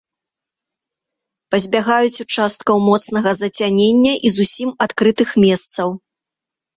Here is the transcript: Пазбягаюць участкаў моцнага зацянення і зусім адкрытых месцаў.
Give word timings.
Пазбягаюць 1.55 2.21
участкаў 2.25 2.75
моцнага 2.87 3.33
зацянення 3.41 4.13
і 4.29 4.31
зусім 4.37 4.69
адкрытых 4.87 5.29
месцаў. 5.45 5.93